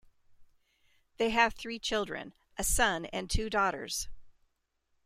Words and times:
They 1.17 1.29
have 1.29 1.53
three 1.53 1.77
children- 1.77 2.33
a 2.57 2.63
son 2.63 3.05
and 3.13 3.29
two 3.29 3.51
daughters. 3.51 4.09